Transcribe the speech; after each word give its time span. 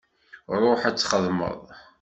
Ṛuḥ 0.63 0.81
ad 0.83 0.95
txedmeḍ. 0.97 1.59